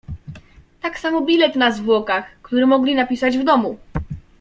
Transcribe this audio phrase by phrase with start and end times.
[0.81, 3.77] "Tak samo bilet na zwłokach, który mogli napisać w domu."